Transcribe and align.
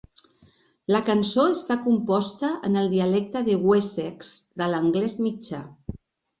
La 0.95 1.01
cançó 1.09 1.45
està 1.57 1.77
composta 1.89 2.51
en 2.71 2.81
el 2.83 2.91
dialecte 2.95 3.45
de 3.53 3.61
Wessex 3.69 4.35
de 4.63 4.73
l'anglès 4.75 5.21
mitjà. 5.31 5.65